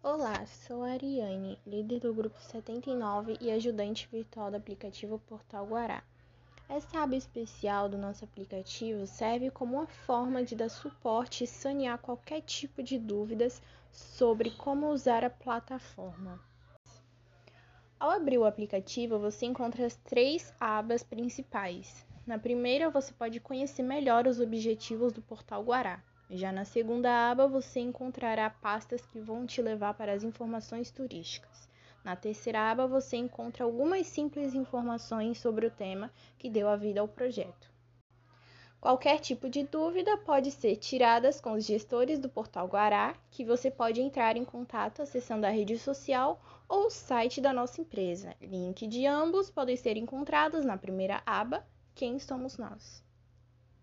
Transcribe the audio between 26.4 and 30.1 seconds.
na segunda aba, você encontrará pastas que vão te levar